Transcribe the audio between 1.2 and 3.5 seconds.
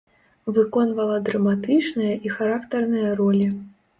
драматычныя і характарныя ролі.